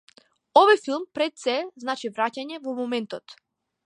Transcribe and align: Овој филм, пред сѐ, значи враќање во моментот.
Овој 0.61 0.77
филм, 0.85 1.03
пред 1.19 1.35
сѐ, 1.41 1.59
значи 1.83 2.11
враќање 2.15 2.63
во 2.65 2.73
моментот. 2.81 3.37